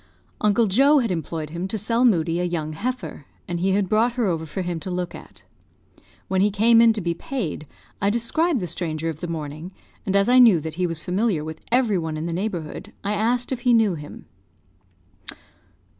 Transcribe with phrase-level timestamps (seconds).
[0.43, 4.13] Uncle Joe had employed him to sell Moodie a young heifer, and he had brought
[4.13, 5.43] her over for him to look at.
[6.27, 7.67] When he came in to be paid,
[8.01, 9.71] I described the stranger of the morning;
[10.03, 13.13] and as I knew that he was familiar with every one in the neighbourhood, I
[13.13, 14.25] asked if he knew him.